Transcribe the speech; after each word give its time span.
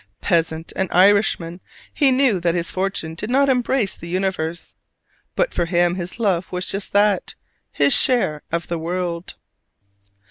Peasant 0.21 0.73
and 0.75 0.89
Irishman, 0.91 1.61
he 1.93 2.09
knew 2.11 2.39
that 2.39 2.55
his 2.55 2.71
fortune 2.71 3.13
did 3.13 3.29
not 3.29 3.49
embrace 3.49 3.95
the 3.95 4.09
universe: 4.09 4.73
but 5.35 5.53
for 5.53 5.65
him 5.67 5.93
his 5.93 6.19
love 6.19 6.51
was 6.51 6.65
just 6.65 6.91
that 6.93 7.35
his 7.71 7.93
share 7.93 8.41
of 8.51 8.65
the 8.67 8.79
world. 8.79 9.35